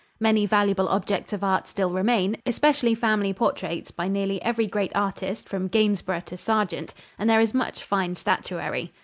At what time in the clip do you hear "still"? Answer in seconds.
1.67-1.91